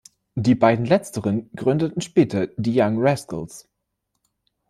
Die 0.33 0.55
beiden 0.55 0.87
letzteren 0.87 1.51
gründeten 1.55 2.01
später 2.01 2.47
die 2.57 2.73
Young 2.81 2.95
Rascals. 2.97 3.69